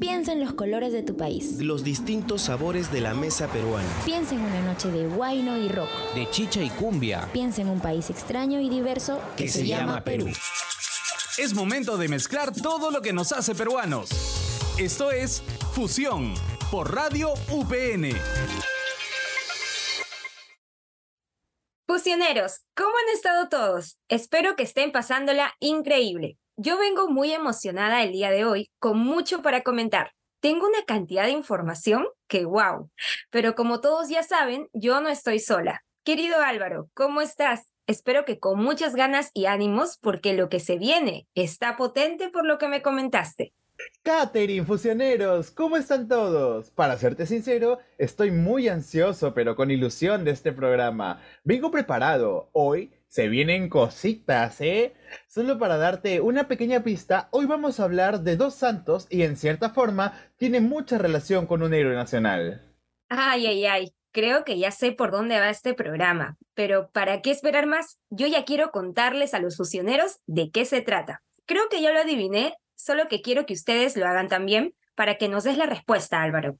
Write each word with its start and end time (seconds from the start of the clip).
Piensa 0.00 0.32
en 0.32 0.40
los 0.40 0.54
colores 0.54 0.92
de 0.92 1.02
tu 1.02 1.16
país. 1.16 1.60
Los 1.60 1.84
distintos 1.84 2.42
sabores 2.42 2.90
de 2.90 3.00
la 3.00 3.14
mesa 3.14 3.46
peruana. 3.48 3.88
Piensa 4.04 4.34
en 4.34 4.40
una 4.40 4.60
noche 4.62 4.88
de 4.90 5.06
guayno 5.06 5.56
y 5.56 5.68
rock. 5.68 5.88
De 6.14 6.28
chicha 6.30 6.62
y 6.62 6.70
cumbia. 6.70 7.28
Piensa 7.32 7.62
en 7.62 7.68
un 7.68 7.80
país 7.80 8.10
extraño 8.10 8.60
y 8.60 8.68
diverso 8.68 9.20
que, 9.36 9.48
se, 9.48 9.66
llama 9.66 10.02
Perú. 10.02 10.26
Es 11.38 11.54
momento 11.54 11.96
de 11.96 12.08
mezclar 12.08 12.52
todo 12.52 12.90
lo 12.90 13.02
que 13.02 13.12
nos 13.12 13.32
hace 13.32 13.54
peruanos. 13.54 14.10
Esto 14.78 15.12
es 15.12 15.42
Fusión 15.74 16.34
por 16.70 16.92
Radio 16.92 17.32
UPN. 17.50 18.16
Fusioneros, 21.86 22.62
¿cómo 22.74 22.90
han 22.90 23.14
estado 23.14 23.48
todos? 23.48 23.98
Espero 24.08 24.56
que 24.56 24.64
estén 24.64 24.90
pasándola 24.90 25.54
increíble. 25.60 26.38
Yo 26.56 26.78
vengo 26.78 27.08
muy 27.08 27.32
emocionada 27.32 28.04
el 28.04 28.12
día 28.12 28.30
de 28.30 28.44
hoy, 28.44 28.70
con 28.78 28.96
mucho 28.96 29.42
para 29.42 29.62
comentar. 29.62 30.12
Tengo 30.40 30.68
una 30.68 30.84
cantidad 30.86 31.24
de 31.24 31.32
información 31.32 32.06
que 32.28 32.44
wow. 32.44 32.90
Pero 33.30 33.56
como 33.56 33.80
todos 33.80 34.08
ya 34.08 34.22
saben, 34.22 34.68
yo 34.72 35.00
no 35.00 35.08
estoy 35.08 35.40
sola. 35.40 35.82
Querido 36.04 36.38
Álvaro, 36.38 36.88
¿cómo 36.94 37.22
estás? 37.22 37.72
Espero 37.88 38.24
que 38.24 38.38
con 38.38 38.62
muchas 38.62 38.94
ganas 38.94 39.30
y 39.34 39.46
ánimos 39.46 39.98
porque 40.00 40.32
lo 40.32 40.48
que 40.48 40.60
se 40.60 40.78
viene 40.78 41.26
está 41.34 41.76
potente 41.76 42.28
por 42.28 42.46
lo 42.46 42.56
que 42.56 42.68
me 42.68 42.82
comentaste. 42.82 43.52
Catherine, 44.04 44.64
fusioneros, 44.64 45.50
¿cómo 45.50 45.76
están 45.76 46.06
todos? 46.06 46.70
Para 46.70 46.96
serte 46.96 47.26
sincero, 47.26 47.80
estoy 47.98 48.30
muy 48.30 48.68
ansioso 48.68 49.34
pero 49.34 49.56
con 49.56 49.72
ilusión 49.72 50.24
de 50.24 50.30
este 50.30 50.52
programa. 50.52 51.20
Vengo 51.42 51.72
preparado. 51.72 52.48
Hoy 52.52 52.92
se 53.14 53.28
vienen 53.28 53.68
cositas, 53.68 54.60
¿eh? 54.60 54.92
Solo 55.28 55.56
para 55.56 55.76
darte 55.76 56.20
una 56.20 56.48
pequeña 56.48 56.82
pista, 56.82 57.28
hoy 57.30 57.46
vamos 57.46 57.78
a 57.78 57.84
hablar 57.84 58.22
de 58.22 58.36
dos 58.36 58.56
santos 58.56 59.06
y 59.08 59.22
en 59.22 59.36
cierta 59.36 59.70
forma 59.70 60.20
tiene 60.36 60.60
mucha 60.60 60.98
relación 60.98 61.46
con 61.46 61.62
un 61.62 61.74
héroe 61.74 61.94
nacional. 61.94 62.74
Ay, 63.08 63.46
ay, 63.46 63.66
ay. 63.66 63.94
Creo 64.10 64.44
que 64.44 64.58
ya 64.58 64.72
sé 64.72 64.90
por 64.90 65.12
dónde 65.12 65.38
va 65.38 65.48
este 65.48 65.74
programa, 65.74 66.36
pero 66.54 66.90
¿para 66.90 67.22
qué 67.22 67.30
esperar 67.30 67.66
más? 67.66 68.00
Yo 68.10 68.26
ya 68.26 68.44
quiero 68.44 68.72
contarles 68.72 69.32
a 69.32 69.38
los 69.38 69.56
fusioneros 69.56 70.18
de 70.26 70.50
qué 70.50 70.64
se 70.64 70.80
trata. 70.80 71.22
Creo 71.46 71.68
que 71.68 71.80
ya 71.80 71.92
lo 71.92 72.00
adiviné 72.00 72.56
solo 72.74 73.06
que 73.06 73.22
quiero 73.22 73.46
que 73.46 73.54
ustedes 73.54 73.96
lo 73.96 74.08
hagan 74.08 74.26
también 74.26 74.74
para 74.96 75.18
que 75.18 75.28
nos 75.28 75.44
des 75.44 75.56
la 75.56 75.66
respuesta, 75.66 76.20
Álvaro. 76.20 76.58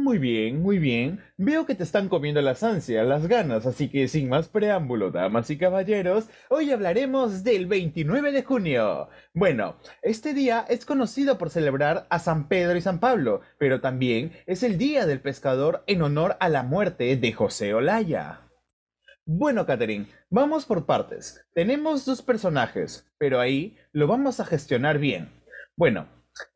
Muy 0.00 0.18
bien, 0.18 0.62
muy 0.62 0.78
bien. 0.78 1.20
Veo 1.36 1.66
que 1.66 1.74
te 1.74 1.82
están 1.82 2.08
comiendo 2.08 2.40
las 2.40 2.62
ansias, 2.62 3.04
las 3.04 3.26
ganas, 3.26 3.66
así 3.66 3.88
que 3.88 4.06
sin 4.06 4.28
más 4.28 4.48
preámbulo, 4.48 5.10
damas 5.10 5.50
y 5.50 5.58
caballeros, 5.58 6.28
hoy 6.50 6.70
hablaremos 6.70 7.42
del 7.42 7.66
29 7.66 8.30
de 8.30 8.44
junio. 8.44 9.08
Bueno, 9.34 9.74
este 10.00 10.34
día 10.34 10.64
es 10.68 10.84
conocido 10.84 11.36
por 11.36 11.50
celebrar 11.50 12.06
a 12.10 12.20
San 12.20 12.46
Pedro 12.46 12.78
y 12.78 12.80
San 12.80 13.00
Pablo, 13.00 13.40
pero 13.58 13.80
también 13.80 14.30
es 14.46 14.62
el 14.62 14.78
Día 14.78 15.04
del 15.04 15.20
Pescador 15.20 15.82
en 15.88 16.02
honor 16.02 16.36
a 16.38 16.48
la 16.48 16.62
muerte 16.62 17.16
de 17.16 17.32
José 17.32 17.74
Olaya. 17.74 18.42
Bueno, 19.26 19.66
Catherine, 19.66 20.06
vamos 20.30 20.64
por 20.64 20.86
partes. 20.86 21.44
Tenemos 21.54 22.04
dos 22.04 22.22
personajes, 22.22 23.10
pero 23.18 23.40
ahí 23.40 23.76
lo 23.90 24.06
vamos 24.06 24.38
a 24.38 24.44
gestionar 24.44 25.00
bien. 25.00 25.28
Bueno, 25.74 26.06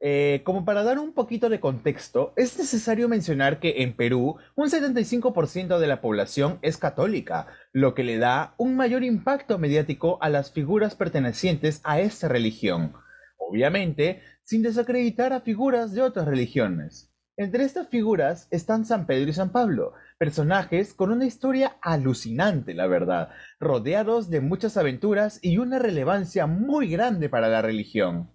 eh, 0.01 0.43
como 0.45 0.65
para 0.65 0.83
dar 0.83 0.99
un 0.99 1.13
poquito 1.13 1.49
de 1.49 1.61
contexto, 1.61 2.33
es 2.37 2.59
necesario 2.59 3.09
mencionar 3.09 3.61
que 3.61 3.83
en 3.83 3.95
Perú 3.95 4.37
un 4.55 4.69
75% 4.69 5.79
de 5.79 5.87
la 5.87 6.01
población 6.01 6.59
es 6.63 6.77
católica, 6.77 7.47
lo 7.73 7.95
que 7.95 8.05
le 8.05 8.19
da 8.19 8.55
un 8.59 8.77
mayor 8.77 9.05
impacto 9.05 9.59
mediático 9.59 10.19
a 10.23 10.29
las 10.29 10.53
figuras 10.53 10.95
pertenecientes 10.95 11.81
a 11.85 12.01
esta 12.01 12.29
religión. 12.29 12.95
Obviamente, 13.39 14.23
sin 14.45 14.63
desacreditar 14.63 15.33
a 15.33 15.41
figuras 15.41 15.93
de 15.93 16.03
otras 16.03 16.27
religiones. 16.27 17.13
Entre 17.37 17.65
estas 17.65 17.89
figuras 17.89 18.47
están 18.51 18.85
San 18.85 19.07
Pedro 19.07 19.31
y 19.31 19.33
San 19.33 19.53
Pablo, 19.53 19.95
personajes 20.19 20.93
con 20.93 21.11
una 21.11 21.25
historia 21.25 21.77
alucinante, 21.81 22.75
la 22.75 22.87
verdad, 22.87 23.31
rodeados 23.59 24.29
de 24.29 24.41
muchas 24.41 24.77
aventuras 24.77 25.39
y 25.43 25.57
una 25.57 25.79
relevancia 25.79 26.47
muy 26.47 26.91
grande 26.91 27.31
para 27.31 27.49
la 27.49 27.63
religión. 27.63 28.31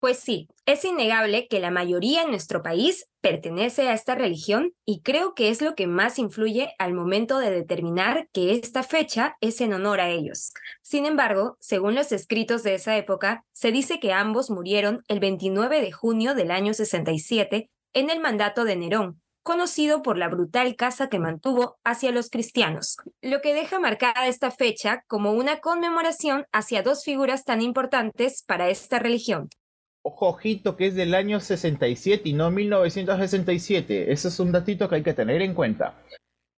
Pues 0.00 0.20
sí, 0.20 0.46
es 0.64 0.84
innegable 0.84 1.48
que 1.48 1.58
la 1.58 1.72
mayoría 1.72 2.22
en 2.22 2.30
nuestro 2.30 2.62
país 2.62 3.08
pertenece 3.20 3.88
a 3.88 3.94
esta 3.94 4.14
religión 4.14 4.72
y 4.84 5.02
creo 5.02 5.34
que 5.34 5.48
es 5.48 5.60
lo 5.60 5.74
que 5.74 5.88
más 5.88 6.20
influye 6.20 6.72
al 6.78 6.94
momento 6.94 7.38
de 7.38 7.50
determinar 7.50 8.28
que 8.32 8.52
esta 8.52 8.84
fecha 8.84 9.36
es 9.40 9.60
en 9.60 9.72
honor 9.72 10.00
a 10.00 10.08
ellos. 10.08 10.52
Sin 10.82 11.04
embargo, 11.04 11.56
según 11.58 11.96
los 11.96 12.12
escritos 12.12 12.62
de 12.62 12.74
esa 12.74 12.96
época, 12.96 13.44
se 13.52 13.72
dice 13.72 13.98
que 13.98 14.12
ambos 14.12 14.50
murieron 14.50 15.02
el 15.08 15.18
29 15.18 15.80
de 15.80 15.90
junio 15.90 16.36
del 16.36 16.52
año 16.52 16.74
67 16.74 17.68
en 17.92 18.10
el 18.10 18.20
mandato 18.20 18.64
de 18.64 18.76
Nerón, 18.76 19.20
conocido 19.42 20.02
por 20.02 20.16
la 20.16 20.28
brutal 20.28 20.76
caza 20.76 21.08
que 21.08 21.18
mantuvo 21.18 21.78
hacia 21.82 22.12
los 22.12 22.30
cristianos, 22.30 22.98
lo 23.20 23.40
que 23.40 23.52
deja 23.52 23.80
marcada 23.80 24.28
esta 24.28 24.52
fecha 24.52 25.02
como 25.08 25.32
una 25.32 25.58
conmemoración 25.58 26.46
hacia 26.52 26.82
dos 26.82 27.02
figuras 27.02 27.44
tan 27.44 27.62
importantes 27.62 28.44
para 28.46 28.68
esta 28.68 29.00
religión, 29.00 29.48
ojito, 30.16 30.76
que 30.76 30.86
es 30.86 30.94
del 30.94 31.14
año 31.14 31.40
67 31.40 32.28
y 32.28 32.32
no 32.32 32.50
1967. 32.50 34.12
Eso 34.12 34.28
es 34.28 34.40
un 34.40 34.52
datito 34.52 34.88
que 34.88 34.96
hay 34.96 35.02
que 35.02 35.14
tener 35.14 35.42
en 35.42 35.54
cuenta. 35.54 36.02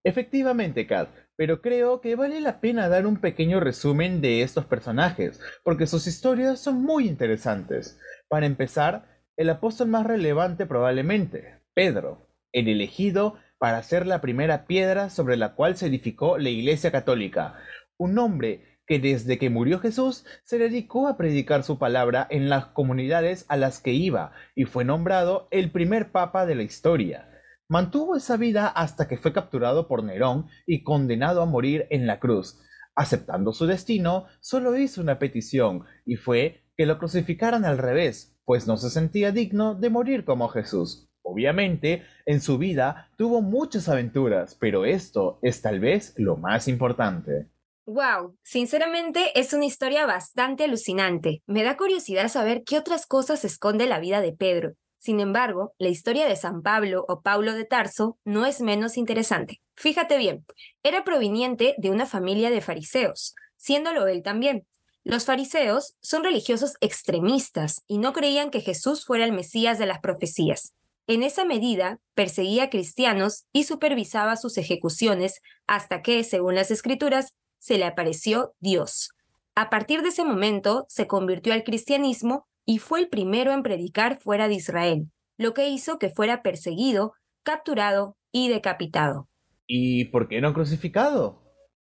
Efectivamente, 0.04 0.86
Kat, 0.86 1.10
pero 1.36 1.60
creo 1.60 2.00
que 2.00 2.16
vale 2.16 2.40
la 2.40 2.60
pena 2.60 2.88
dar 2.88 3.06
un 3.06 3.18
pequeño 3.18 3.60
resumen 3.60 4.20
de 4.20 4.42
estos 4.42 4.64
personajes, 4.64 5.40
porque 5.62 5.86
sus 5.86 6.06
historias 6.06 6.60
son 6.60 6.82
muy 6.82 7.06
interesantes. 7.06 7.98
Para 8.28 8.46
empezar, 8.46 9.22
el 9.36 9.50
apóstol 9.50 9.88
más 9.88 10.06
relevante 10.06 10.66
probablemente, 10.66 11.60
Pedro, 11.74 12.28
el 12.52 12.68
elegido 12.68 13.36
para 13.58 13.82
ser 13.82 14.06
la 14.06 14.20
primera 14.20 14.66
piedra 14.66 15.10
sobre 15.10 15.36
la 15.36 15.54
cual 15.54 15.76
se 15.76 15.86
edificó 15.86 16.38
la 16.38 16.48
Iglesia 16.48 16.90
Católica, 16.90 17.58
un 17.98 18.18
hombre 18.18 18.69
que 18.90 18.98
desde 18.98 19.38
que 19.38 19.50
murió 19.50 19.78
Jesús 19.78 20.24
se 20.42 20.58
dedicó 20.58 21.06
a 21.06 21.16
predicar 21.16 21.62
su 21.62 21.78
palabra 21.78 22.26
en 22.28 22.48
las 22.48 22.66
comunidades 22.66 23.44
a 23.46 23.56
las 23.56 23.78
que 23.78 23.92
iba 23.92 24.32
y 24.56 24.64
fue 24.64 24.84
nombrado 24.84 25.46
el 25.52 25.70
primer 25.70 26.10
papa 26.10 26.44
de 26.44 26.56
la 26.56 26.64
historia. 26.64 27.30
Mantuvo 27.68 28.16
esa 28.16 28.36
vida 28.36 28.66
hasta 28.66 29.06
que 29.06 29.16
fue 29.16 29.32
capturado 29.32 29.86
por 29.86 30.02
Nerón 30.02 30.48
y 30.66 30.82
condenado 30.82 31.40
a 31.40 31.46
morir 31.46 31.86
en 31.90 32.08
la 32.08 32.18
cruz. 32.18 32.60
Aceptando 32.96 33.52
su 33.52 33.66
destino, 33.66 34.24
solo 34.40 34.76
hizo 34.76 35.00
una 35.00 35.20
petición, 35.20 35.84
y 36.04 36.16
fue 36.16 36.64
que 36.76 36.84
lo 36.84 36.98
crucificaran 36.98 37.64
al 37.64 37.78
revés, 37.78 38.36
pues 38.44 38.66
no 38.66 38.76
se 38.76 38.90
sentía 38.90 39.30
digno 39.30 39.76
de 39.76 39.88
morir 39.88 40.24
como 40.24 40.48
Jesús. 40.48 41.08
Obviamente, 41.22 42.02
en 42.26 42.40
su 42.40 42.58
vida 42.58 43.08
tuvo 43.16 43.40
muchas 43.40 43.88
aventuras, 43.88 44.56
pero 44.58 44.84
esto 44.84 45.38
es 45.42 45.62
tal 45.62 45.78
vez 45.78 46.12
lo 46.16 46.36
más 46.36 46.66
importante. 46.66 47.50
Wow, 47.92 48.36
sinceramente 48.44 49.32
es 49.34 49.52
una 49.52 49.64
historia 49.64 50.06
bastante 50.06 50.62
alucinante. 50.62 51.42
Me 51.46 51.64
da 51.64 51.76
curiosidad 51.76 52.28
saber 52.28 52.62
qué 52.62 52.78
otras 52.78 53.04
cosas 53.04 53.44
esconde 53.44 53.88
la 53.88 53.98
vida 53.98 54.20
de 54.20 54.32
Pedro. 54.32 54.74
Sin 54.98 55.18
embargo, 55.18 55.72
la 55.76 55.88
historia 55.88 56.28
de 56.28 56.36
San 56.36 56.62
Pablo 56.62 57.04
o 57.08 57.20
Paulo 57.20 57.52
de 57.52 57.64
Tarso 57.64 58.16
no 58.24 58.46
es 58.46 58.60
menos 58.60 58.96
interesante. 58.96 59.60
Fíjate 59.74 60.18
bien, 60.18 60.46
era 60.84 61.02
proveniente 61.02 61.74
de 61.78 61.90
una 61.90 62.06
familia 62.06 62.50
de 62.50 62.60
fariseos, 62.60 63.34
siéndolo 63.56 64.06
él 64.06 64.22
también. 64.22 64.68
Los 65.02 65.24
fariseos 65.24 65.96
son 66.00 66.22
religiosos 66.22 66.74
extremistas 66.80 67.82
y 67.88 67.98
no 67.98 68.12
creían 68.12 68.52
que 68.52 68.60
Jesús 68.60 69.04
fuera 69.04 69.24
el 69.24 69.32
Mesías 69.32 69.80
de 69.80 69.86
las 69.86 69.98
profecías. 69.98 70.74
En 71.08 71.24
esa 71.24 71.44
medida, 71.44 71.98
perseguía 72.14 72.64
a 72.64 72.70
cristianos 72.70 73.46
y 73.52 73.64
supervisaba 73.64 74.36
sus 74.36 74.58
ejecuciones 74.58 75.40
hasta 75.66 76.02
que, 76.02 76.22
según 76.22 76.54
las 76.54 76.70
escrituras, 76.70 77.34
se 77.60 77.78
le 77.78 77.84
apareció 77.84 78.54
Dios. 78.58 79.10
A 79.54 79.70
partir 79.70 80.02
de 80.02 80.08
ese 80.08 80.24
momento 80.24 80.86
se 80.88 81.06
convirtió 81.06 81.52
al 81.52 81.62
cristianismo 81.62 82.48
y 82.66 82.78
fue 82.78 83.00
el 83.00 83.08
primero 83.08 83.52
en 83.52 83.62
predicar 83.62 84.20
fuera 84.20 84.48
de 84.48 84.54
Israel, 84.54 85.10
lo 85.38 85.54
que 85.54 85.68
hizo 85.68 85.98
que 85.98 86.10
fuera 86.10 86.42
perseguido, 86.42 87.12
capturado 87.44 88.16
y 88.32 88.48
decapitado. 88.48 89.28
¿Y 89.66 90.06
por 90.06 90.28
qué 90.28 90.40
no 90.40 90.52
crucificado? 90.52 91.42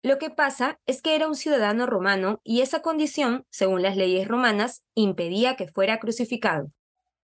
Lo 0.03 0.19
que 0.19 0.31
pasa 0.31 0.79
es 0.87 1.03
que 1.03 1.17
era 1.17 1.27
un 1.27 1.35
ciudadano 1.35 1.87
romano 1.87 2.41
y 2.45 2.61
esa 2.61 2.81
condición, 2.81 3.45
según 3.51 3.83
las 3.83 3.97
leyes 3.97 4.29
romanas, 4.29 4.85
impedía 4.95 5.57
que 5.57 5.67
fuera 5.67 5.99
crucificado. 5.99 6.69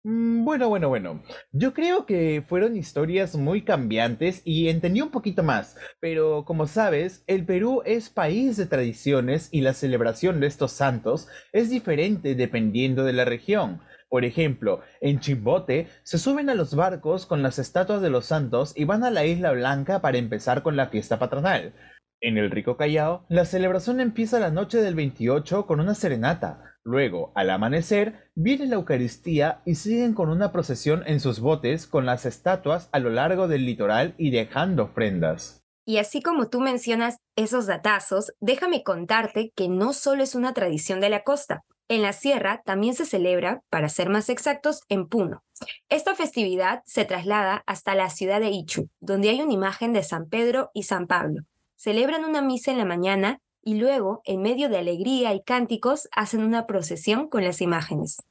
Mm, 0.06 0.44
bueno, 0.44 0.68
bueno, 0.68 0.88
bueno. 0.88 1.22
Yo 1.50 1.74
creo 1.74 2.06
que 2.06 2.44
fueron 2.46 2.76
historias 2.76 3.34
muy 3.34 3.62
cambiantes 3.62 4.40
y 4.44 4.68
entendí 4.68 5.00
un 5.00 5.10
poquito 5.10 5.42
más. 5.42 5.76
Pero 5.98 6.44
como 6.44 6.68
sabes, 6.68 7.24
el 7.26 7.44
Perú 7.44 7.82
es 7.84 8.08
país 8.08 8.56
de 8.56 8.66
tradiciones 8.66 9.48
y 9.50 9.62
la 9.62 9.74
celebración 9.74 10.38
de 10.38 10.46
estos 10.46 10.70
santos 10.70 11.26
es 11.52 11.70
diferente 11.70 12.36
dependiendo 12.36 13.02
de 13.02 13.14
la 13.14 13.24
región. 13.24 13.80
Por 14.08 14.24
ejemplo, 14.24 14.80
en 15.00 15.18
Chimbote 15.18 15.88
se 16.04 16.18
suben 16.18 16.50
a 16.50 16.54
los 16.54 16.76
barcos 16.76 17.26
con 17.26 17.42
las 17.42 17.58
estatuas 17.58 18.00
de 18.00 18.10
los 18.10 18.26
santos 18.26 18.74
y 18.76 18.84
van 18.84 19.02
a 19.02 19.10
la 19.10 19.26
Isla 19.26 19.50
Blanca 19.50 20.00
para 20.02 20.18
empezar 20.18 20.62
con 20.62 20.76
la 20.76 20.86
fiesta 20.86 21.18
patronal. 21.18 21.74
En 22.20 22.38
el 22.38 22.52
rico 22.52 22.76
Callao, 22.76 23.26
la 23.28 23.44
celebración 23.44 23.98
empieza 23.98 24.38
la 24.38 24.52
noche 24.52 24.78
del 24.78 24.94
28 24.94 25.66
con 25.66 25.80
una 25.80 25.94
serenata, 25.94 26.75
Luego, 26.86 27.32
al 27.34 27.50
amanecer, 27.50 28.30
viene 28.36 28.66
la 28.66 28.76
Eucaristía 28.76 29.60
y 29.66 29.74
siguen 29.74 30.14
con 30.14 30.28
una 30.28 30.52
procesión 30.52 31.02
en 31.04 31.18
sus 31.18 31.40
botes 31.40 31.88
con 31.88 32.06
las 32.06 32.24
estatuas 32.26 32.88
a 32.92 33.00
lo 33.00 33.10
largo 33.10 33.48
del 33.48 33.66
litoral 33.66 34.14
y 34.18 34.30
dejando 34.30 34.84
ofrendas. 34.84 35.64
Y 35.84 35.98
así 35.98 36.22
como 36.22 36.48
tú 36.48 36.60
mencionas 36.60 37.16
esos 37.34 37.66
datazos, 37.66 38.34
déjame 38.38 38.84
contarte 38.84 39.50
que 39.56 39.68
no 39.68 39.92
solo 39.92 40.22
es 40.22 40.36
una 40.36 40.54
tradición 40.54 41.00
de 41.00 41.10
la 41.10 41.24
costa. 41.24 41.64
En 41.88 42.02
la 42.02 42.12
sierra 42.12 42.62
también 42.64 42.94
se 42.94 43.04
celebra, 43.04 43.62
para 43.68 43.88
ser 43.88 44.08
más 44.08 44.28
exactos, 44.28 44.82
en 44.88 45.08
Puno. 45.08 45.42
Esta 45.88 46.14
festividad 46.14 46.82
se 46.86 47.04
traslada 47.04 47.64
hasta 47.66 47.96
la 47.96 48.10
ciudad 48.10 48.38
de 48.38 48.50
Ichu, 48.50 48.90
donde 49.00 49.30
hay 49.30 49.42
una 49.42 49.52
imagen 49.52 49.92
de 49.92 50.04
San 50.04 50.28
Pedro 50.28 50.70
y 50.72 50.84
San 50.84 51.08
Pablo. 51.08 51.42
Celebran 51.74 52.24
una 52.24 52.42
misa 52.42 52.70
en 52.70 52.78
la 52.78 52.84
mañana 52.84 53.40
y 53.66 53.74
luego, 53.74 54.22
en 54.24 54.42
medio 54.42 54.68
de 54.68 54.78
alegría 54.78 55.34
y 55.34 55.42
cánticos, 55.42 56.08
hacen 56.12 56.44
una 56.44 56.68
procesión 56.68 57.28
con 57.28 57.42
las 57.42 57.60
imágenes. 57.60 58.22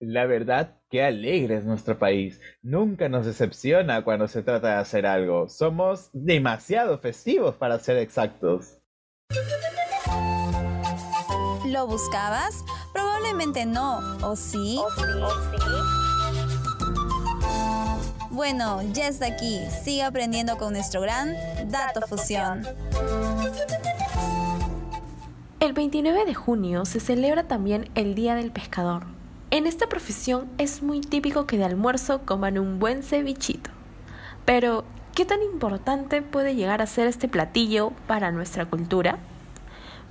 La 0.00 0.26
verdad, 0.26 0.78
qué 0.90 1.04
alegre 1.04 1.58
es 1.58 1.64
nuestro 1.64 1.96
país. 1.96 2.40
Nunca 2.60 3.08
nos 3.08 3.24
decepciona 3.24 4.02
cuando 4.02 4.26
se 4.26 4.42
trata 4.42 4.70
de 4.70 4.74
hacer 4.80 5.06
algo. 5.06 5.48
Somos 5.48 6.10
demasiado 6.12 6.98
festivos 6.98 7.54
para 7.54 7.78
ser 7.78 7.98
exactos. 7.98 8.78
¿Lo 11.68 11.86
buscabas? 11.86 12.64
Probablemente 12.92 13.66
no, 13.66 14.00
¿o 14.26 14.34
sí? 14.34 14.80
¿O 14.84 14.90
sí? 14.90 16.00
Bueno, 18.30 18.82
ya 18.92 19.06
está 19.06 19.26
aquí. 19.26 19.60
Sigue 19.84 20.02
aprendiendo 20.02 20.58
con 20.58 20.72
nuestro 20.72 21.00
gran 21.00 21.36
Dato 21.68 22.00
Fusión. 22.08 22.66
El 25.60 25.74
29 25.74 26.24
de 26.24 26.34
junio 26.34 26.86
se 26.86 27.00
celebra 27.00 27.46
también 27.46 27.90
el 27.94 28.14
Día 28.14 28.34
del 28.34 28.50
Pescador. 28.50 29.04
En 29.50 29.66
esta 29.66 29.90
profesión 29.90 30.48
es 30.56 30.82
muy 30.82 31.02
típico 31.02 31.46
que 31.46 31.58
de 31.58 31.64
almuerzo 31.64 32.22
coman 32.24 32.58
un 32.58 32.78
buen 32.78 33.02
cevichito. 33.02 33.70
Pero, 34.46 34.84
¿qué 35.14 35.26
tan 35.26 35.42
importante 35.42 36.22
puede 36.22 36.54
llegar 36.54 36.80
a 36.80 36.86
ser 36.86 37.08
este 37.08 37.28
platillo 37.28 37.92
para 38.06 38.32
nuestra 38.32 38.64
cultura? 38.64 39.18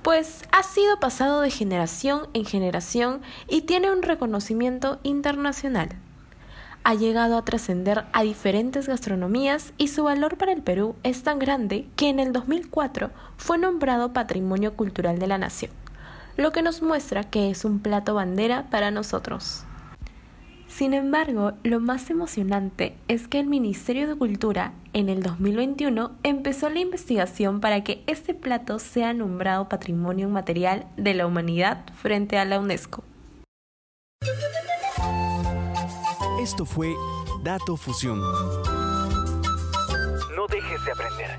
Pues 0.02 0.44
ha 0.52 0.62
sido 0.62 1.00
pasado 1.00 1.40
de 1.40 1.50
generación 1.50 2.28
en 2.32 2.44
generación 2.44 3.20
y 3.48 3.62
tiene 3.62 3.90
un 3.90 4.02
reconocimiento 4.02 5.00
internacional 5.02 5.88
ha 6.90 6.94
llegado 6.94 7.36
a 7.36 7.44
trascender 7.44 8.06
a 8.12 8.24
diferentes 8.24 8.88
gastronomías 8.88 9.72
y 9.78 9.86
su 9.86 10.02
valor 10.02 10.36
para 10.36 10.50
el 10.50 10.60
Perú 10.60 10.96
es 11.04 11.22
tan 11.22 11.38
grande 11.38 11.86
que 11.94 12.08
en 12.08 12.18
el 12.18 12.32
2004 12.32 13.12
fue 13.36 13.58
nombrado 13.58 14.12
Patrimonio 14.12 14.74
Cultural 14.74 15.20
de 15.20 15.28
la 15.28 15.38
Nación, 15.38 15.70
lo 16.36 16.50
que 16.50 16.62
nos 16.62 16.82
muestra 16.82 17.22
que 17.22 17.48
es 17.48 17.64
un 17.64 17.78
plato 17.78 18.14
bandera 18.14 18.68
para 18.70 18.90
nosotros. 18.90 19.62
Sin 20.66 20.92
embargo, 20.92 21.52
lo 21.62 21.78
más 21.78 22.10
emocionante 22.10 22.96
es 23.06 23.28
que 23.28 23.38
el 23.38 23.46
Ministerio 23.46 24.08
de 24.08 24.16
Cultura 24.16 24.72
en 24.92 25.08
el 25.08 25.22
2021 25.22 26.10
empezó 26.24 26.70
la 26.70 26.80
investigación 26.80 27.60
para 27.60 27.84
que 27.84 28.02
este 28.08 28.34
plato 28.34 28.80
sea 28.80 29.12
nombrado 29.12 29.68
Patrimonio 29.68 30.26
Inmaterial 30.26 30.86
de 30.96 31.14
la 31.14 31.28
Humanidad 31.28 31.84
frente 31.94 32.36
a 32.36 32.44
la 32.44 32.58
UNESCO. 32.58 33.04
Esto 36.40 36.64
fue 36.64 36.96
Dato 37.42 37.76
Fusión. 37.76 38.18
No 40.34 40.46
dejes 40.50 40.82
de 40.86 40.92
aprender. 40.92 41.38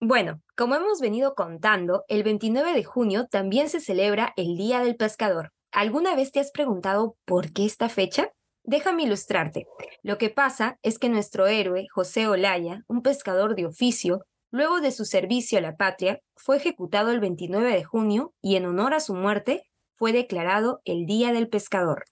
Bueno, 0.00 0.40
como 0.56 0.76
hemos 0.76 1.00
venido 1.00 1.34
contando, 1.34 2.04
el 2.06 2.22
29 2.22 2.74
de 2.74 2.84
junio 2.84 3.26
también 3.26 3.68
se 3.68 3.80
celebra 3.80 4.34
el 4.36 4.56
Día 4.56 4.78
del 4.78 4.94
Pescador. 4.94 5.50
¿Alguna 5.72 6.14
vez 6.14 6.30
te 6.30 6.38
has 6.38 6.52
preguntado 6.52 7.16
por 7.24 7.52
qué 7.52 7.64
esta 7.64 7.88
fecha? 7.88 8.30
Déjame 8.62 9.02
ilustrarte. 9.02 9.66
Lo 10.04 10.16
que 10.16 10.30
pasa 10.30 10.78
es 10.82 11.00
que 11.00 11.08
nuestro 11.08 11.48
héroe, 11.48 11.88
José 11.92 12.28
Olaya, 12.28 12.84
un 12.86 13.02
pescador 13.02 13.56
de 13.56 13.66
oficio, 13.66 14.20
luego 14.52 14.80
de 14.80 14.92
su 14.92 15.06
servicio 15.06 15.58
a 15.58 15.60
la 15.60 15.74
patria, 15.74 16.20
fue 16.36 16.58
ejecutado 16.58 17.10
el 17.10 17.18
29 17.18 17.68
de 17.72 17.82
junio 17.82 18.32
y 18.40 18.54
en 18.54 18.66
honor 18.66 18.94
a 18.94 19.00
su 19.00 19.14
muerte 19.14 19.64
fue 20.02 20.12
declarado 20.12 20.82
el 20.84 21.06
Día 21.06 21.32
del 21.32 21.46
Pescador. 21.46 22.02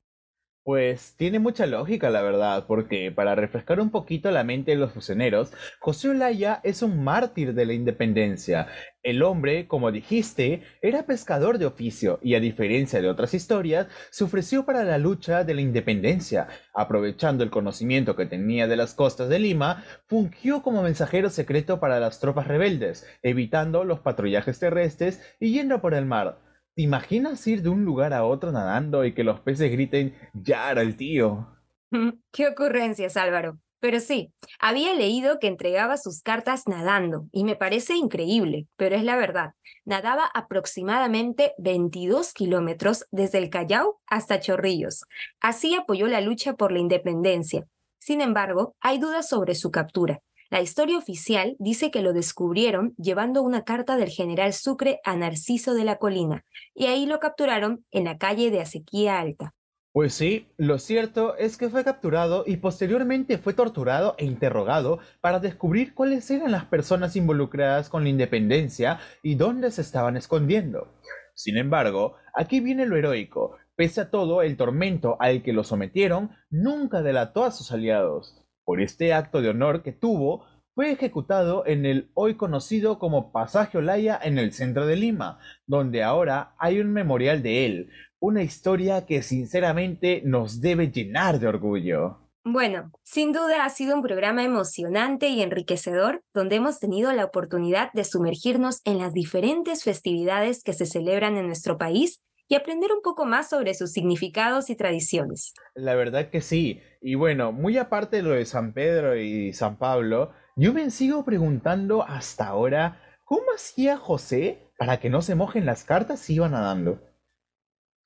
Pues 0.63 1.17
tiene 1.17 1.41
mucha 1.41 1.67
lógica, 1.67 2.09
la 2.09 2.23
verdad, 2.23 2.67
porque 2.69 3.11
para 3.11 3.35
refrescar 3.35 3.81
un 3.81 3.91
poquito 3.91 4.31
la 4.31 4.45
mente 4.45 4.71
de 4.71 4.77
los 4.77 4.93
fusioneros, 4.93 5.53
José 5.81 6.11
Olaya 6.11 6.61
es 6.63 6.83
un 6.83 7.03
mártir 7.03 7.53
de 7.53 7.67
la 7.67 7.73
independencia. 7.73 8.69
El 9.03 9.25
hombre, 9.25 9.67
como 9.67 9.91
dijiste, 9.91 10.63
era 10.83 11.05
pescador 11.05 11.59
de 11.59 11.67
oficio 11.67 12.21
y 12.23 12.37
a 12.37 12.41
diferencia 12.41 13.03
de 13.03 13.09
otras 13.09 13.35
historias, 13.35 13.89
se 14.13 14.23
ofreció 14.23 14.65
para 14.65 14.85
la 14.85 14.99
lucha 14.99 15.43
de 15.43 15.55
la 15.55 15.63
independencia. 15.63 16.47
Aprovechando 16.73 17.43
el 17.43 17.51
conocimiento 17.51 18.15
que 18.15 18.27
tenía 18.27 18.69
de 18.69 18.77
las 18.77 18.95
costas 18.95 19.29
de 19.29 19.41
Lima, 19.41 19.83
fungió 20.07 20.63
como 20.63 20.85
mensajero 20.85 21.29
secreto 21.29 21.81
para 21.81 21.99
las 21.99 22.21
tropas 22.21 22.47
rebeldes, 22.47 23.05
evitando 23.25 23.83
los 23.83 23.99
patrullajes 23.99 24.61
terrestres 24.61 25.21
y 25.41 25.55
yendo 25.55 25.81
por 25.81 25.95
el 25.95 26.07
mar. 26.07 26.50
¿Te 26.81 26.85
imaginas 26.85 27.47
ir 27.47 27.61
de 27.61 27.69
un 27.69 27.85
lugar 27.85 28.15
a 28.15 28.25
otro 28.25 28.53
nadando 28.53 29.05
y 29.05 29.13
que 29.13 29.23
los 29.23 29.41
peces 29.41 29.71
griten, 29.71 30.15
ya 30.33 30.71
era 30.71 30.81
el 30.81 30.97
tío? 30.97 31.47
Qué 32.33 32.49
ocurrencias, 32.49 33.19
Álvaro. 33.19 33.59
Pero 33.81 34.01
sí, 34.01 34.33
había 34.59 34.95
leído 34.95 35.39
que 35.39 35.47
entregaba 35.47 35.99
sus 35.99 36.23
cartas 36.23 36.63
nadando, 36.67 37.27
y 37.33 37.45
me 37.45 37.55
parece 37.55 37.97
increíble, 37.97 38.67
pero 38.79 38.97
es 38.97 39.05
la 39.05 39.19
verdad. 39.19 39.51
Nadaba 39.85 40.25
aproximadamente 40.33 41.53
22 41.59 42.33
kilómetros 42.33 43.05
desde 43.11 43.37
el 43.37 43.51
Callao 43.51 44.01
hasta 44.07 44.41
Chorrillos. 44.41 45.05
Así 45.39 45.75
apoyó 45.75 46.07
la 46.07 46.23
lucha 46.23 46.55
por 46.55 46.73
la 46.73 46.79
independencia. 46.79 47.67
Sin 47.99 48.23
embargo, 48.23 48.75
hay 48.81 48.97
dudas 48.97 49.29
sobre 49.29 49.55
su 49.55 49.71
captura. 49.71 50.23
La 50.51 50.61
historia 50.61 50.99
oficial 50.99 51.55
dice 51.61 51.93
que 51.93 52.03
lo 52.03 52.13
descubrieron 52.13 52.93
llevando 52.97 53.41
una 53.43 53.63
carta 53.63 53.97
del 53.97 54.09
general 54.09 54.53
Sucre 54.53 54.99
a 55.05 55.15
Narciso 55.15 55.75
de 55.75 55.85
la 55.85 55.99
Colina, 55.99 56.45
y 56.75 56.87
ahí 56.87 57.07
lo 57.07 57.21
capturaron 57.21 57.87
en 57.93 58.07
la 58.07 58.19
calle 58.19 58.51
de 58.51 58.61
Acequia 58.61 59.21
Alta. 59.21 59.55
Pues 59.93 60.13
sí, 60.13 60.49
lo 60.57 60.81
cierto 60.81 61.37
es 61.37 61.57
que 61.57 61.69
fue 61.69 61.85
capturado 61.85 62.43
y 62.49 62.57
posteriormente 62.57 63.39
fue 63.39 63.55
torturado 63.55 64.17
e 64.19 64.25
interrogado 64.25 64.99
para 65.21 65.39
descubrir 65.39 65.95
cuáles 65.95 66.29
eran 66.33 66.51
las 66.51 66.65
personas 66.65 67.15
involucradas 67.15 67.89
con 67.89 68.03
la 68.03 68.11
independencia 68.11 68.99
y 69.23 69.37
dónde 69.37 69.71
se 69.71 69.83
estaban 69.83 70.17
escondiendo. 70.17 70.89
Sin 71.35 71.59
embargo, 71.59 72.17
aquí 72.35 72.59
viene 72.59 72.87
lo 72.87 72.97
heroico. 72.97 73.57
Pese 73.77 74.01
a 74.01 74.11
todo, 74.11 74.43
el 74.43 74.57
tormento 74.57 75.17
al 75.21 75.45
que 75.45 75.53
lo 75.53 75.63
sometieron 75.63 76.31
nunca 76.51 77.03
delató 77.03 77.45
a 77.45 77.53
sus 77.53 77.71
aliados. 77.71 78.45
Por 78.71 78.81
este 78.81 79.13
acto 79.13 79.43
de 79.43 79.49
honor 79.49 79.83
que 79.83 79.91
tuvo, 79.91 80.47
fue 80.77 80.93
ejecutado 80.93 81.67
en 81.67 81.85
el 81.85 82.13
hoy 82.15 82.37
conocido 82.37 83.01
como 83.01 83.33
Pasaje 83.33 83.79
Olaya 83.79 84.17
en 84.23 84.39
el 84.39 84.53
centro 84.53 84.87
de 84.87 84.95
Lima, 84.95 85.41
donde 85.67 86.05
ahora 86.05 86.55
hay 86.57 86.79
un 86.79 86.93
memorial 86.93 87.43
de 87.43 87.67
él, 87.67 87.91
una 88.21 88.45
historia 88.45 89.07
que 89.07 89.25
sinceramente 89.25 90.23
nos 90.25 90.61
debe 90.61 90.93
llenar 90.93 91.41
de 91.41 91.49
orgullo. 91.49 92.19
Bueno, 92.45 92.93
sin 93.03 93.33
duda 93.33 93.65
ha 93.65 93.71
sido 93.71 93.97
un 93.97 94.03
programa 94.03 94.45
emocionante 94.45 95.31
y 95.31 95.43
enriquecedor 95.43 96.23
donde 96.33 96.55
hemos 96.55 96.79
tenido 96.79 97.13
la 97.13 97.25
oportunidad 97.25 97.93
de 97.93 98.05
sumergirnos 98.05 98.83
en 98.85 98.99
las 98.99 99.13
diferentes 99.13 99.83
festividades 99.83 100.63
que 100.63 100.75
se 100.75 100.87
celebran 100.87 101.37
en 101.37 101.49
nuestro 101.49 101.77
país 101.77 102.23
y 102.51 102.57
aprender 102.57 102.91
un 102.93 103.01
poco 103.01 103.25
más 103.27 103.49
sobre 103.49 103.75
sus 103.75 103.93
significados 103.93 104.71
y 104.71 104.77
tradiciones. 104.77 105.55
La 105.77 105.95
verdad 105.95 106.31
que 106.31 106.41
sí. 106.41 106.83
Y 107.01 107.15
bueno, 107.15 107.53
muy 107.53 107.79
aparte 107.79 108.17
de 108.17 108.23
lo 108.25 108.31
de 108.31 108.45
San 108.45 108.75
Pedro 108.75 109.17
y 109.17 109.53
San 109.53 109.79
Pablo, 109.79 110.33
yo 110.57 110.75
me 110.75 110.91
sigo 110.91 111.25
preguntando 111.25 112.03
hasta 112.03 112.49
ahora, 112.49 113.01
¿cómo 113.25 113.45
hacía 113.55 113.97
José 113.97 114.69
para 114.77 114.99
que 114.99 115.11
no 115.11 115.23
se 115.23 115.37
mojen 115.37 115.65
las 115.65 115.85
cartas 115.85 116.19
si 116.19 116.35
iba 116.35 116.49
nadando? 116.49 117.01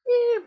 Eh, 0.04 0.42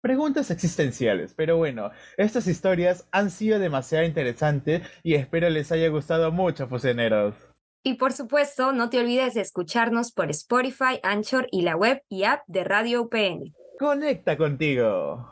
preguntas 0.00 0.50
existenciales, 0.50 1.32
pero 1.32 1.56
bueno, 1.56 1.92
estas 2.16 2.48
historias 2.48 3.08
han 3.12 3.30
sido 3.30 3.60
demasiado 3.60 4.04
interesantes 4.04 4.82
y 5.04 5.14
espero 5.14 5.48
les 5.50 5.70
haya 5.70 5.88
gustado 5.88 6.32
mucho, 6.32 6.66
fuseneros. 6.66 7.49
Y 7.82 7.94
por 7.94 8.12
supuesto, 8.12 8.72
no 8.72 8.90
te 8.90 8.98
olvides 8.98 9.34
de 9.34 9.40
escucharnos 9.40 10.12
por 10.12 10.30
Spotify, 10.30 11.00
Anchor 11.02 11.46
y 11.50 11.62
la 11.62 11.76
web 11.76 12.02
y 12.08 12.24
app 12.24 12.42
de 12.46 12.64
Radio 12.64 13.02
UPN. 13.02 13.54
Conecta 13.78 14.36
contigo. 14.36 15.26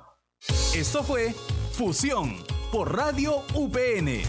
Esto 0.75 1.03
fue 1.03 1.35
Fusión 1.73 2.37
por 2.73 2.97
Radio 2.97 3.43
UPN. 3.55 4.23